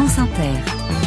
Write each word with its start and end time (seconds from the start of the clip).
France 0.00 0.18
Inter. 0.18 0.99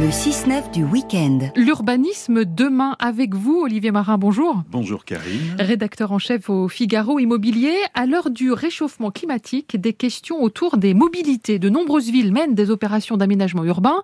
Le 0.00 0.06
6-9 0.06 0.72
du 0.72 0.82
week-end. 0.82 1.50
L'urbanisme 1.56 2.46
demain 2.46 2.96
avec 3.00 3.34
vous, 3.34 3.60
Olivier 3.64 3.90
Marin, 3.90 4.16
bonjour. 4.16 4.62
Bonjour 4.70 5.04
Karine. 5.04 5.56
Rédacteur 5.58 6.10
en 6.12 6.18
chef 6.18 6.48
au 6.48 6.68
Figaro 6.68 7.18
Immobilier. 7.18 7.74
À 7.92 8.06
l'heure 8.06 8.30
du 8.30 8.50
réchauffement 8.50 9.10
climatique, 9.10 9.78
des 9.78 9.92
questions 9.92 10.42
autour 10.42 10.78
des 10.78 10.94
mobilités. 10.94 11.58
De 11.58 11.68
nombreuses 11.68 12.08
villes 12.08 12.32
mènent 12.32 12.54
des 12.54 12.70
opérations 12.70 13.18
d'aménagement 13.18 13.62
urbain 13.62 14.02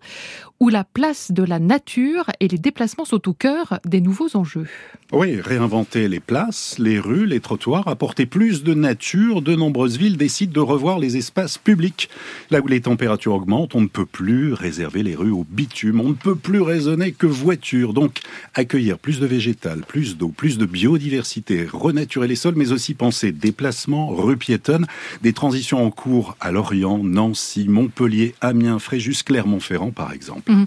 où 0.61 0.69
la 0.69 0.85
place 0.85 1.33
de 1.33 1.43
la 1.43 1.59
nature 1.59 2.27
et 2.41 2.49
les 2.49 2.59
déplacements 2.59 3.07
sont 3.07 3.27
au 3.27 3.33
cœur 3.33 3.81
des 3.87 4.03
nouveaux 4.03 4.37
enjeux. 4.37 4.67
Oui, 5.13 5.41
réinventer 5.41 6.09
les 6.09 6.21
places, 6.21 6.79
les 6.79 6.99
rues, 6.99 7.27
les 7.27 7.41
trottoirs, 7.41 7.89
apporter 7.89 8.27
plus 8.27 8.65
de 8.65 8.75
nature. 8.75 9.41
De 9.41 9.55
nombreuses 9.55 9.97
villes 9.97 10.19
décident 10.19 10.53
de 10.53 10.61
revoir 10.61 10.99
les 10.99 11.17
espaces 11.17 11.57
publics. 11.57 12.11
Là 12.51 12.61
où 12.61 12.67
les 12.67 12.83
températures 12.83 13.35
augmentent, 13.35 13.75
on 13.75 13.81
ne 13.81 13.87
peut 13.87 14.05
plus 14.05 14.53
réserver 14.53 15.03
les 15.03 15.15
rues 15.15 15.31
au 15.31 15.45
on 15.95 16.11
ne 16.11 16.15
peut 16.15 16.35
plus 16.35 16.61
raisonner 16.61 17.13
que 17.13 17.27
voiture. 17.27 17.93
Donc, 17.93 18.21
accueillir 18.55 18.99
plus 18.99 19.21
de 19.21 19.27
végétal, 19.27 19.83
plus 19.87 20.17
d'eau, 20.17 20.29
plus 20.29 20.59
de 20.59 20.67
biodiversité, 20.67 21.67
renaturer 21.71 22.29
les 22.29 22.37
sols, 22.37 22.55
mais 22.57 22.73
aussi 22.73 22.95
penser 22.95 23.33
déplacement, 23.33 24.09
rue 24.09 24.37
piétonne, 24.37 24.87
des 25.23 25.33
transitions 25.33 25.85
en 25.85 25.91
cours 25.91 26.37
à 26.41 26.51
Lorient, 26.53 26.99
Nancy, 26.99 27.67
Montpellier, 27.69 28.35
Amiens, 28.41 28.79
Fréjus, 28.79 29.23
Clermont-Ferrand, 29.25 29.91
par 29.91 30.13
exemple. 30.13 30.51
Mmh. 30.51 30.65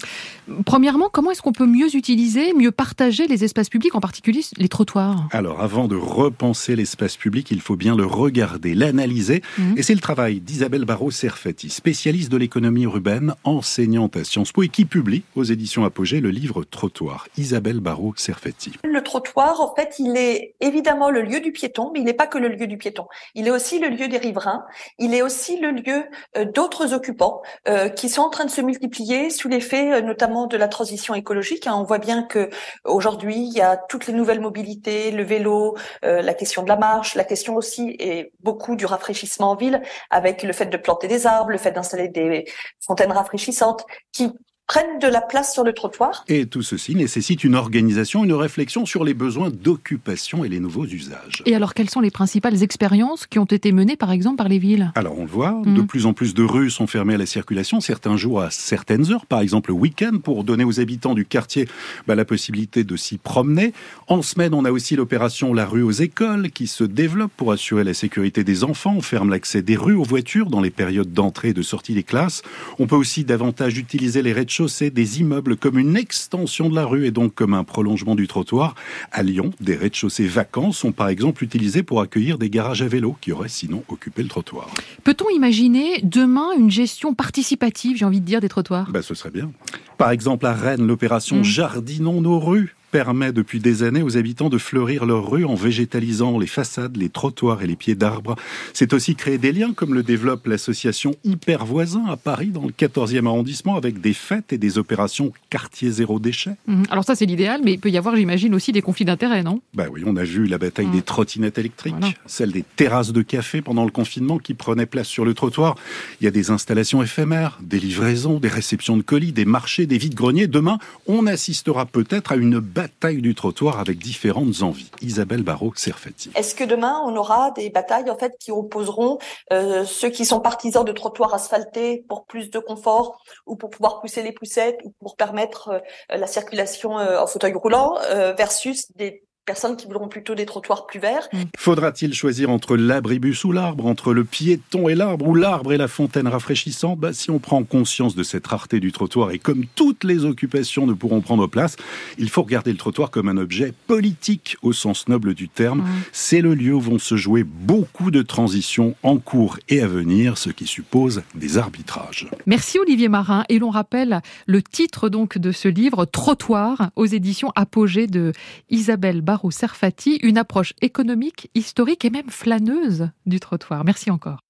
Premièrement, 0.66 1.10
comment 1.12 1.32
est-ce 1.32 1.42
qu'on 1.42 1.52
peut 1.52 1.68
mieux 1.68 1.96
utiliser, 1.96 2.54
mieux 2.54 2.72
partager 2.72 3.28
les 3.28 3.44
espaces 3.44 3.70
publics, 3.70 3.96
en 3.96 4.02
particulier 4.02 4.42
les 4.58 4.70
trottoirs? 4.70 5.28
Alors, 5.32 5.62
avant 5.62 5.88
de 5.88 5.96
repenser 5.96 6.76
l'espace 6.76 7.18
public, 7.18 7.52
il 7.52 7.62
faut 7.62 7.76
bien 7.76 7.96
le 7.96 8.06
regarder, 8.06 8.74
l'analyser. 8.74 9.42
Mmh. 9.58 9.74
Et 9.78 9.84
c'est 9.84 9.96
le 9.96 10.00
travail 10.00 10.40
d'Isabelle 10.40 10.86
Barrault-Serfati, 10.86 11.70
spécialiste 11.70 12.32
de 12.32 12.38
l'économie 12.38 12.84
urbaine, 12.84 13.34
enseignante 13.44 14.16
à 14.16 14.24
Sciences 14.24 14.52
Po 14.52 14.64
et 14.64 14.70
qui 14.70 14.86
publie 14.86 15.09
aux 15.36 15.44
éditions 15.44 15.86
Apogée 15.86 16.20
le 16.20 16.30
livre 16.30 16.64
Trottoir. 16.64 17.28
Isabelle 17.38 17.80
Barrault-Serfetti. 17.80 18.74
Le 18.84 19.02
trottoir, 19.02 19.62
en 19.62 19.74
fait, 19.76 19.96
il 20.00 20.16
est 20.18 20.56
évidemment 20.60 21.10
le 21.10 21.22
lieu 21.22 21.40
du 21.40 21.52
piéton, 21.52 21.92
mais 21.94 22.00
il 22.00 22.06
n'est 22.06 22.14
pas 22.14 22.28
que 22.28 22.38
le 22.38 22.48
lieu 22.48 22.68
du 22.68 22.78
piéton. 22.78 23.08
Il 23.36 23.48
est 23.48 23.52
aussi 23.52 23.80
le 23.80 23.90
lieu 23.90 24.08
des 24.08 24.18
riverains. 24.18 24.66
Il 24.98 25.14
est 25.14 25.22
aussi 25.22 25.60
le 25.60 25.72
lieu 25.72 26.06
euh, 26.38 26.46
d'autres 26.46 26.94
occupants 26.94 27.42
euh, 27.68 27.90
qui 27.90 28.10
sont 28.10 28.22
en 28.22 28.30
train 28.30 28.46
de 28.46 28.52
se 28.52 28.62
multiplier 28.62 29.30
sous 29.30 29.48
l'effet 29.48 29.94
euh, 29.94 30.02
notamment 30.02 30.48
de 30.48 30.58
la 30.58 30.68
transition 30.68 31.16
écologique. 31.16 31.68
Hein. 31.68 31.76
On 31.76 31.84
voit 31.84 32.00
bien 32.00 32.24
que 32.24 32.50
aujourd'hui, 32.86 33.38
il 33.38 33.54
y 33.54 33.62
a 33.62 33.78
toutes 33.78 34.08
les 34.08 34.14
nouvelles 34.14 34.42
mobilités, 34.42 35.12
le 35.12 35.24
vélo, 35.24 35.76
la 36.04 36.34
question 36.34 36.64
de 36.64 36.68
la 36.68 36.76
marche, 36.76 37.16
la 37.16 37.24
question 37.24 37.56
aussi 37.56 37.96
et 38.00 38.32
beaucoup 38.42 38.76
du 38.76 38.86
rafraîchissement 38.86 39.52
en 39.52 39.56
ville 39.56 39.82
avec 40.10 40.44
le 40.44 40.54
fait 40.54 40.68
de 40.68 40.78
planter 40.78 41.08
des 41.08 41.26
arbres, 41.26 41.52
le 41.52 41.58
fait 41.58 41.72
d'installer 41.72 42.10
des 42.10 42.46
fontaines 42.80 43.12
rafraîchissantes 43.12 43.86
qui 44.12 44.32
prennent 44.70 45.00
de 45.02 45.08
la 45.08 45.22
place 45.22 45.52
sur 45.52 45.64
le 45.64 45.74
trottoir. 45.74 46.24
Et 46.28 46.46
tout 46.46 46.62
ceci 46.62 46.94
nécessite 46.94 47.44
une 47.44 47.56
organisation, 47.56 48.24
une 48.24 48.34
réflexion 48.34 48.86
sur 48.86 49.04
les 49.04 49.16
besoins 49.16 49.50
d'occupation 49.50 50.46
et 50.46 50.48
les 50.48 50.60
nouveaux 50.60 50.86
usages. 50.86 51.42
Et 51.48 51.56
alors, 51.56 51.74
quelles 51.74 51.90
sont 51.90 52.02
les 52.02 52.12
principales 52.12 52.62
expériences 52.62 53.26
qui 53.26 53.40
ont 53.40 53.46
été 53.46 53.72
menées, 53.72 53.96
par 53.96 54.12
exemple, 54.12 54.38
par 54.38 54.48
les 54.48 54.60
villes? 54.60 54.92
Alors, 54.94 55.18
on 55.18 55.24
le 55.24 55.28
voit, 55.28 55.54
mmh. 55.54 55.74
de 55.74 55.82
plus 55.82 56.06
en 56.06 56.14
plus 56.14 56.36
de 56.36 56.44
rues 56.44 56.70
sont 56.70 56.86
fermées 56.86 57.16
à 57.16 57.18
la 57.18 57.26
circulation, 57.26 57.82
certains 57.82 58.16
jours 58.16 58.42
à 58.42 58.52
certaines 58.52 59.12
heures, 59.12 59.26
par 59.26 59.40
exemple 59.40 59.72
le 59.72 59.76
week-end, 59.76 60.20
pour 60.22 60.44
donner 60.44 60.66
aux 60.66 60.80
habitants 60.80 61.16
du 61.16 61.26
quartier 61.26 61.68
bah, 62.06 62.14
la 62.14 62.24
possibilité 62.24 62.84
de 62.84 62.96
s'y 62.96 63.18
promener. 63.18 63.74
En 64.06 64.22
semaine, 64.22 64.54
on 64.54 64.66
a 64.66 64.72
aussi 64.72 64.96
l'opération 64.96 65.52
La 65.56 65.66
rue 65.66 65.82
aux 65.82 65.90
écoles 65.90 66.52
qui 66.52 66.68
se 66.68 66.84
développe 66.84 67.32
pour 67.36 67.52
assurer 67.52 67.84
la 67.84 67.96
sécurité 67.96 68.44
des 68.44 68.64
enfants. 68.64 68.94
On 68.98 69.02
ferme 69.02 69.32
l'accès 69.32 69.64
des 69.64 69.78
rues 69.78 69.96
aux 69.96 70.04
voitures 70.04 70.52
dans 70.52 70.62
les 70.62 70.70
périodes 70.70 71.12
d'entrée 71.12 71.50
et 71.50 71.54
de 71.54 71.64
sortie 71.64 71.96
des 71.96 72.04
classes. 72.04 72.44
On 72.78 72.86
peut 72.86 72.96
aussi 72.96 73.24
davantage 73.24 73.76
utiliser 73.80 74.22
les 74.22 74.34
rez-de-chaussée 74.60 74.90
des 74.90 75.22
immeubles 75.22 75.56
comme 75.56 75.80
une 75.80 75.96
extension 75.96 76.70
de 76.70 76.76
la 76.76 76.86
rue 76.86 77.06
et 77.06 77.12
donc 77.12 77.34
comme 77.34 77.54
un 77.54 77.64
prolongement 77.64 78.16
du 78.16 78.28
trottoir. 78.28 78.76
À 79.12 79.24
Lyon, 79.24 79.52
des 79.62 79.76
rez-de-chaussée 79.76 80.28
vacants 80.28 80.74
sont 80.74 80.92
par 80.92 81.08
exemple 81.08 81.46
utilisés 81.46 81.82
pour 81.82 82.02
accueillir 82.02 82.38
des 82.38 82.50
garages 82.50 82.82
à 82.82 82.88
vélo 82.88 83.16
qui 83.22 83.32
auraient 83.32 83.48
sinon 83.48 83.84
occupé 83.88 84.22
le 84.22 84.28
trottoir. 84.28 84.70
Peut-on 85.06 85.30
imaginer 85.30 86.02
demain 86.04 86.50
une 86.58 86.70
gestion 86.70 87.14
participative, 87.14 87.96
j'ai 87.96 88.06
envie 88.06 88.20
de 88.20 88.26
dire, 88.26 88.42
des 88.42 88.50
trottoirs? 88.50 88.92
Ben, 88.92 89.02
Ce 89.02 89.14
serait 89.14 89.32
bien. 89.32 89.50
Par 89.98 90.12
exemple, 90.12 90.46
à 90.46 90.54
Rennes, 90.54 90.86
l'opération 90.86 91.38
mmh. 91.38 91.44
Jardinons 91.44 92.22
nos 92.22 92.40
rues 92.40 92.76
permet 92.92 93.32
depuis 93.32 93.60
des 93.60 93.84
années 93.84 94.02
aux 94.02 94.18
habitants 94.18 94.50
de 94.50 94.58
fleurir 94.58 95.06
leurs 95.06 95.30
rues 95.30 95.46
en 95.46 95.56
végétalisant 95.56 96.38
les 96.40 96.48
façades, 96.48 96.98
les 96.98 97.10
trottoirs 97.10 97.62
et 97.62 97.68
les 97.68 97.76
pieds 97.76 97.96
d'arbres. 97.96 98.36
C'est 98.74 98.94
aussi 98.94 99.16
créer 99.16 99.38
des 99.38 99.52
liens 99.52 99.74
comme 99.74 99.94
le 99.94 100.04
développe 100.04 100.48
l'association 100.48 101.16
Hyper 101.24 101.66
Voisin 101.66 102.06
à 102.08 102.18
Paris 102.18 102.48
dans 102.48 102.66
le 102.66 102.72
14e 102.72 103.26
arrondissement 103.26 103.76
avec 103.76 104.02
des 104.02 104.14
fêtes 104.14 104.54
et 104.54 104.58
des 104.58 104.78
opérations 104.78 105.32
quartier 105.50 105.92
zéro 105.92 106.20
déchet. 106.20 106.56
Mmh. 106.68 106.84
Alors 106.90 107.04
ça 107.04 107.16
c'est 107.16 107.26
l'idéal 107.26 107.62
mais 107.64 107.74
il 107.74 107.80
peut 107.80 107.90
y 107.90 107.98
avoir 107.98 108.16
j'imagine 108.16 108.56
aussi 108.56 108.72
des 108.72 108.82
conflits 108.82 109.06
d'intérêts 109.06 109.44
non? 109.44 109.62
Bah 109.74 109.86
oui, 109.92 110.04
on 110.06 110.16
a 110.16 110.24
vu 110.24 110.46
la 110.48 110.58
bataille 110.58 110.88
mmh. 110.88 110.92
des 110.92 111.02
trottinettes 111.02 111.58
électriques, 111.58 111.96
celle 112.26 112.52
des 112.52 112.64
terrasses 112.76 113.12
de 113.12 113.22
café 113.22 113.62
pendant 113.62 113.86
le 113.86 113.92
confinement 113.92 114.38
qui 114.38 114.54
prenaient 114.54 114.86
place 114.86 115.08
sur 115.08 115.26
le 115.26 115.34
trottoir. 115.34 115.76
Il 116.22 116.26
y 116.26 116.28
a 116.28 116.32
des 116.32 116.52
installations 116.52 117.02
éphémères, 117.04 117.60
des 117.62 117.80
livraisons, 117.80 118.40
des 118.40 118.48
réceptions 118.48 118.98
de 118.98 119.02
colis, 119.02 119.32
des 119.32 119.46
marchés, 119.46 119.86
des 119.86 119.98
vides-greniers. 119.98 120.48
Demain, 120.48 120.80
on 121.08 121.28
assistera 121.28 121.86
peut-être 121.86 122.32
à 122.32 122.36
une 122.36 122.60
bataille 122.80 123.22
du 123.22 123.36
trottoir 123.36 123.78
avec 123.78 123.98
différentes 123.98 124.62
envies. 124.62 124.90
Isabelle 125.02 125.44
Barrault-Serfati. 125.44 126.32
Est-ce 126.34 126.56
que 126.56 126.64
demain, 126.64 127.02
on 127.06 127.14
aura 127.18 127.52
des 127.52 127.70
batailles 127.70 128.10
en 128.10 128.18
fait 128.18 128.38
qui 128.40 128.54
opposeront 128.54 129.18
euh, 129.52 129.84
ceux 129.84 130.08
qui 130.08 130.24
sont 130.24 130.40
partisans 130.40 130.86
de 130.86 130.94
trottoirs 130.94 131.34
asphaltés 131.34 132.06
pour 132.08 132.26
plus 132.26 132.50
de 132.50 132.58
confort 132.60 133.22
ou 133.46 133.58
pour 133.58 133.70
pouvoir 133.70 134.00
pousser 134.00 134.24
les 134.24 134.32
poussettes 134.32 134.80
ou 134.86 134.94
pour 135.02 135.18
permettre 135.18 135.82
euh, 136.14 136.18
la 136.18 136.26
circulation 136.26 136.98
euh, 136.98 137.20
en 137.20 137.28
fauteuil 137.28 137.54
roulant 137.54 137.98
versus 138.38 138.90
des 138.96 139.24
personnes 139.50 139.76
qui 139.76 139.88
voudront 139.88 140.08
plutôt 140.08 140.36
des 140.36 140.46
trottoirs 140.46 140.86
plus 140.86 141.00
verts. 141.00 141.28
Mm. 141.34 141.38
Faudra-t-il 141.58 142.14
choisir 142.14 142.52
entre 142.52 142.78
l'abribus 142.78 143.44
ou 143.46 143.52
l'arbre, 143.52 143.88
entre 143.88 144.14
le 144.14 144.24
piéton 144.24 144.88
et 144.90 144.94
l'arbre, 144.94 145.28
ou 145.28 145.34
l'arbre 145.34 145.74
et 145.74 145.78
la 145.78 145.88
fontaine 145.88 146.28
rafraîchissante? 146.28 147.00
Bah, 147.00 147.14
Si 147.14 147.32
on 147.32 147.40
prend 147.40 147.64
conscience 147.64 148.14
de 148.14 148.22
cette 148.22 148.46
rareté 148.46 148.80
du 148.80 148.92
trottoir 148.92 149.32
et 149.32 149.40
comme 149.40 149.66
toutes 149.74 150.04
les 150.04 150.24
occupations 150.24 150.86
ne 150.86 150.94
pourront 150.94 151.22
prendre 151.22 151.48
place, 151.48 151.78
il 152.20 152.30
faut 152.30 152.44
regarder 152.44 152.72
le 152.72 152.78
trottoir 152.78 153.10
comme 153.10 153.28
un 153.28 153.38
objet 153.38 153.74
politique 153.88 154.56
au 154.62 154.72
sens 154.72 155.08
noble 155.08 155.34
du 155.34 155.50
terme. 155.50 155.84
C'est 156.12 156.42
le 156.42 156.54
lieu 156.54 156.76
où 156.76 156.80
vont 156.80 157.00
se 157.00 157.16
jouer 157.16 157.44
beaucoup 157.44 158.12
de 158.12 158.22
transitions 158.22 158.94
en 159.02 159.18
cours 159.18 159.58
et 159.68 159.82
à 159.82 159.88
venir, 159.88 160.38
ce 160.38 160.52
qui 160.52 160.68
suppose 160.68 161.24
des 161.34 161.58
arbitrages. 161.58 162.28
Merci 162.46 162.78
Olivier 162.78 163.10
Marin. 163.10 163.46
Et 163.50 163.58
l'on 163.58 163.72
rappelle 163.72 164.22
le 164.46 164.62
titre 164.62 165.10
donc 165.10 165.40
de 165.40 165.52
ce 165.52 165.68
livre, 165.68 166.06
Trottoir, 166.06 166.92
aux 166.96 167.08
éditions 167.08 167.52
Apogée 167.56 168.06
de 168.06 168.32
Isabelle 168.70 169.24
Barreau 169.40 169.52
Serfati, 169.52 170.18
une 170.18 170.38
approche 170.38 170.74
économique, 170.82 171.50
historique 171.56 172.04
et 172.04 172.10
même 172.10 172.30
flâneuse 172.30 173.10
du 173.26 173.40
trottoir. 173.40 173.86
Merci 173.86 174.12
encore. 174.12 174.42